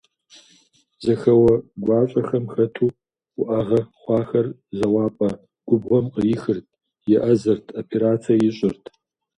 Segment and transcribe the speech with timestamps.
[1.03, 1.53] Зэхэуэ
[1.83, 2.91] гуащӀэхэм хэту,
[3.39, 5.29] уӀэгъэ хъуахэр зэуапӀэ
[5.67, 6.67] губгъуэм кърихырт,
[7.17, 8.83] еӀэзэрт, операцэ ищӀырт…